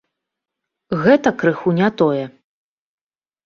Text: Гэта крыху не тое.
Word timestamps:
Гэта 1.03 1.29
крыху 1.45 1.77
не 1.83 1.93
тое. 2.03 2.25